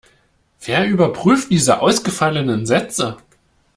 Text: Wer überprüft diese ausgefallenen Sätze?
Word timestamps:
Wer 0.65 0.87
überprüft 0.87 1.51
diese 1.51 1.79
ausgefallenen 1.79 2.65
Sätze? 2.65 3.17